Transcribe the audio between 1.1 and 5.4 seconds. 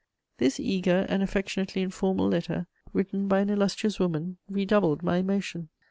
affectionately informal letter, written by an illustrious woman, redoubled my